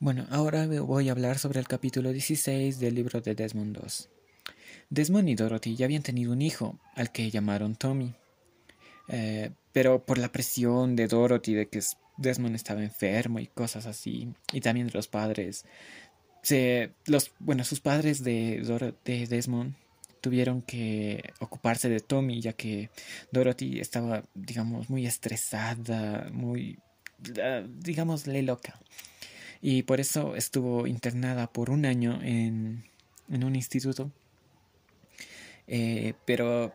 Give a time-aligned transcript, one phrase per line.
[0.00, 4.06] Bueno, ahora voy a hablar sobre el capítulo 16 del libro de Desmond II.
[4.90, 8.12] Desmond y Dorothy ya habían tenido un hijo, al que llamaron Tommy.
[9.08, 11.80] Eh, pero por la presión de Dorothy de que
[12.16, 15.64] Desmond estaba enfermo y cosas así, y también de los padres,
[16.42, 18.62] se, los, bueno, sus padres de,
[19.04, 19.74] de Desmond
[20.20, 22.90] tuvieron que ocuparse de Tommy, ya que
[23.30, 26.78] Dorothy estaba, digamos, muy estresada, muy,
[27.42, 28.80] ah, digámosle, loca.
[29.66, 32.84] Y por eso estuvo internada por un año en,
[33.30, 34.12] en un instituto.
[35.66, 36.74] Eh, pero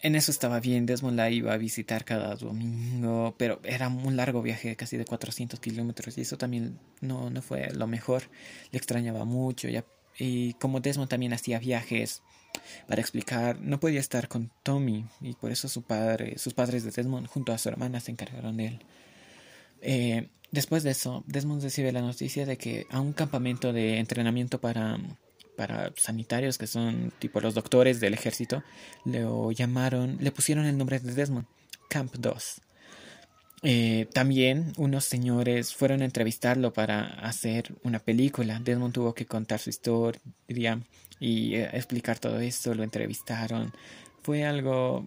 [0.00, 4.40] en eso estaba bien, Desmond la iba a visitar cada domingo, pero era un largo
[4.40, 8.30] viaje, casi de 400 kilómetros, y eso también no, no fue lo mejor.
[8.70, 9.68] Le extrañaba mucho,
[10.18, 12.22] y como Desmond también hacía viajes
[12.88, 16.92] para explicar, no podía estar con Tommy y por eso su padre, sus padres de
[16.92, 18.80] Desmond junto a su hermana se encargaron de él.
[19.82, 24.60] Eh, después de eso, Desmond recibe la noticia de que a un campamento de entrenamiento
[24.60, 24.98] para,
[25.56, 28.62] para sanitarios, que son tipo los doctores del ejército,
[29.04, 29.24] le
[29.54, 31.46] llamaron, le pusieron el nombre de Desmond,
[31.88, 32.60] Camp 2.
[33.62, 38.60] Eh, también unos señores fueron a entrevistarlo para hacer una película.
[38.60, 40.20] Desmond tuvo que contar su historia
[41.18, 42.74] y eh, explicar todo esto.
[42.74, 43.72] Lo entrevistaron.
[44.22, 45.06] Fue algo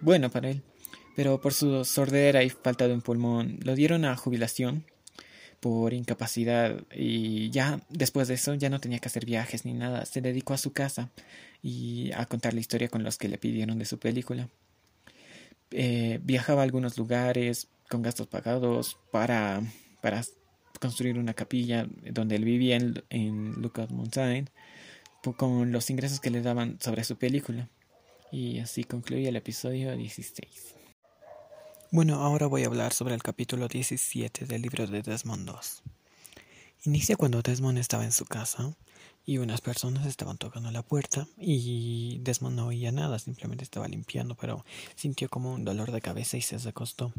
[0.00, 0.62] bueno para él.
[1.14, 4.84] Pero por su sordera y falta de un pulmón, lo dieron a jubilación
[5.60, 10.04] por incapacidad y ya después de eso ya no tenía que hacer viajes ni nada.
[10.06, 11.10] Se dedicó a su casa
[11.62, 14.48] y a contar la historia con los que le pidieron de su película.
[15.70, 19.62] Eh, viajaba a algunos lugares con gastos pagados para,
[20.00, 20.22] para
[20.80, 24.50] construir una capilla donde él vivía en, en Lookout Mountain
[25.36, 27.68] con los ingresos que le daban sobre su película.
[28.32, 30.81] Y así concluye el episodio 16.
[31.94, 35.92] Bueno, ahora voy a hablar sobre el capítulo 17 del libro de Desmond II.
[36.86, 38.74] Inicia cuando Desmond estaba en su casa
[39.26, 44.36] y unas personas estaban tocando la puerta y Desmond no oía nada, simplemente estaba limpiando,
[44.36, 47.12] pero sintió como un dolor de cabeza y se acostó.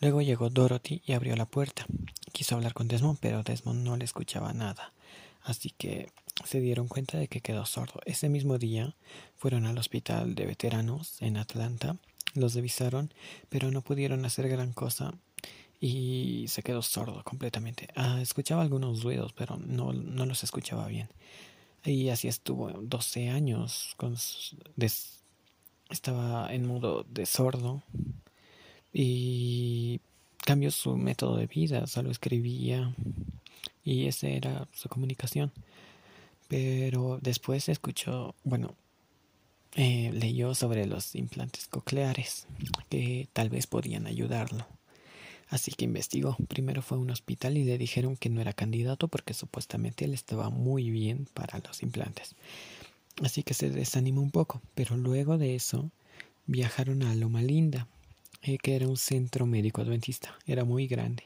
[0.00, 1.84] Luego llegó Dorothy y abrió la puerta.
[2.30, 4.92] Quiso hablar con Desmond, pero Desmond no le escuchaba nada,
[5.42, 6.12] así que
[6.44, 8.00] se dieron cuenta de que quedó sordo.
[8.06, 8.94] Ese mismo día
[9.36, 11.96] fueron al hospital de veteranos en Atlanta,
[12.38, 13.12] los revisaron,
[13.48, 15.14] pero no pudieron hacer gran cosa
[15.80, 17.88] y se quedó sordo completamente.
[17.94, 21.08] Ah, escuchaba algunos ruidos, pero no, no los escuchaba bien.
[21.84, 23.94] Y así estuvo 12 años.
[23.96, 24.16] Con,
[25.90, 27.82] estaba en modo de sordo
[28.92, 30.00] y
[30.44, 32.94] cambió su método de vida, solo escribía
[33.84, 35.52] y esa era su comunicación.
[36.48, 38.74] Pero después escuchó, bueno,
[39.80, 42.48] eh, leyó sobre los implantes cocleares
[42.88, 44.66] que tal vez podían ayudarlo.
[45.50, 46.36] Así que investigó.
[46.48, 50.14] Primero fue a un hospital y le dijeron que no era candidato porque supuestamente él
[50.14, 52.34] estaba muy bien para los implantes.
[53.22, 55.92] Así que se desanimó un poco, pero luego de eso
[56.46, 57.86] viajaron a Loma Linda,
[58.42, 61.22] eh, que era un centro médico adventista, era muy grande.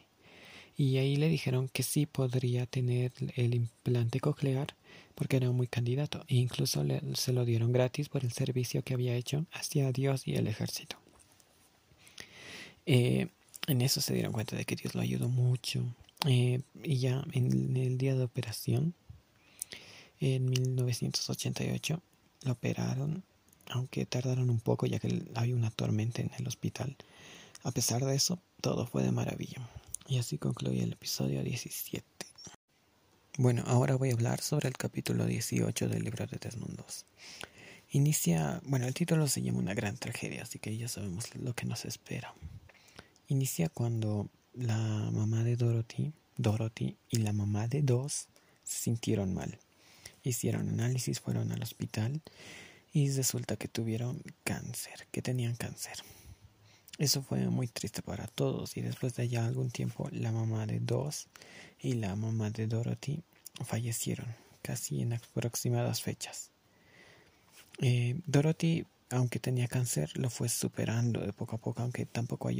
[0.76, 4.74] Y ahí le dijeron que sí podría tener el implante coclear
[5.14, 6.84] porque era muy candidato e incluso
[7.14, 10.96] se lo dieron gratis por el servicio que había hecho hacia Dios y el ejército.
[12.86, 13.28] Eh,
[13.68, 15.84] en eso se dieron cuenta de que Dios lo ayudó mucho.
[16.26, 18.94] Eh, y ya en el día de operación,
[20.20, 22.00] en 1988,
[22.44, 23.24] lo operaron,
[23.68, 26.96] aunque tardaron un poco ya que había una tormenta en el hospital.
[27.64, 29.68] A pesar de eso, todo fue de maravilla.
[30.08, 32.04] Y así concluye el episodio 17.
[33.38, 36.84] Bueno, ahora voy a hablar sobre el capítulo 18 del libro de Desmond II.
[37.90, 41.66] Inicia, bueno, el título se llama Una gran tragedia, así que ya sabemos lo que
[41.66, 42.34] nos espera.
[43.28, 44.76] Inicia cuando la
[45.12, 48.28] mamá de Dorothy, Dorothy y la mamá de Dos
[48.64, 49.58] se sintieron mal.
[50.22, 52.20] Hicieron análisis, fueron al hospital
[52.92, 55.96] y resulta que tuvieron cáncer, que tenían cáncer.
[57.02, 60.78] Eso fue muy triste para todos y después de ya algún tiempo la mamá de
[60.78, 61.26] Dos
[61.80, 63.24] y la mamá de Dorothy
[63.64, 66.52] fallecieron casi en aproximadas fechas.
[67.80, 72.50] Eh, Dorothy aunque tenía cáncer, lo fue superando de poco a poco, aunque tampoco,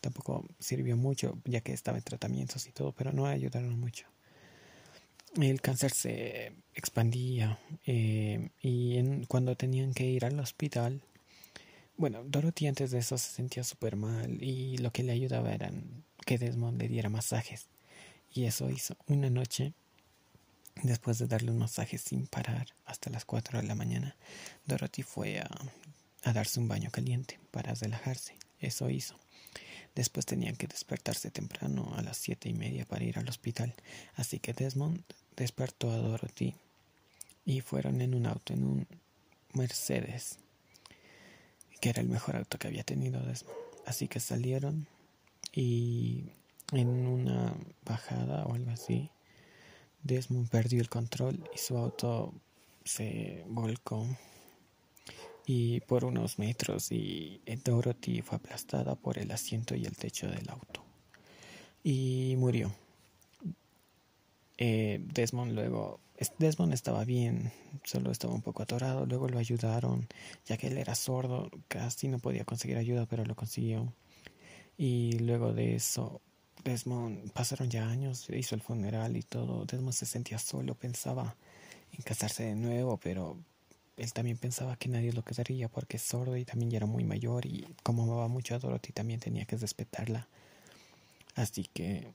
[0.00, 4.08] tampoco sirvió mucho, ya que estaba en tratamientos y todo, pero no ayudaron mucho.
[5.40, 11.02] El cáncer se expandía eh, y cuando tenían que ir al hospital,
[11.98, 15.70] bueno, Dorothy antes de eso se sentía súper mal y lo que le ayudaba era
[16.24, 17.66] que Desmond le diera masajes.
[18.32, 19.74] Y eso hizo una noche
[20.82, 24.14] Después de darle un masaje sin parar hasta las 4 de la mañana,
[24.66, 28.36] Dorothy fue a, darse un baño caliente para relajarse.
[28.60, 29.18] Eso hizo.
[29.96, 33.74] Después tenían que despertarse temprano a las siete y media para ir al hospital.
[34.14, 35.02] Así que Desmond
[35.36, 36.54] despertó a Dorothy
[37.44, 38.86] y fueron en un auto, en un
[39.54, 40.38] Mercedes,
[41.80, 43.56] que era el mejor auto que había tenido Desmond.
[43.86, 44.86] Así que salieron
[45.52, 46.24] y
[46.72, 47.54] en una
[47.84, 49.10] bajada o algo así,
[50.02, 52.34] Desmond perdió el control y su auto
[52.84, 54.06] se volcó
[55.46, 60.48] y por unos metros y Dorothy fue aplastada por el asiento y el techo del
[60.50, 60.88] auto
[61.82, 62.70] y murió.
[64.58, 66.00] Eh, Desmond luego,
[66.38, 67.52] Desmond estaba bien,
[67.84, 70.08] solo estaba un poco atorado, luego lo ayudaron,
[70.46, 73.92] ya que él era sordo, casi no podía conseguir ayuda, pero lo consiguió.
[74.76, 76.20] Y luego de eso,
[76.64, 81.36] Desmond, pasaron ya años, hizo el funeral y todo, Desmond se sentía solo, pensaba
[81.92, 83.36] en casarse de nuevo, pero
[83.96, 87.04] él también pensaba que nadie lo quedaría porque es sordo y también ya era muy
[87.04, 90.28] mayor y como amaba mucho a Dorothy también tenía que respetarla.
[91.36, 92.12] Así que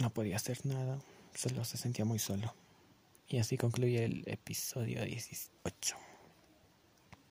[0.00, 0.98] no podía hacer nada
[1.34, 2.54] solo se sentía muy solo.
[3.32, 5.96] Y así concluye el episodio 18.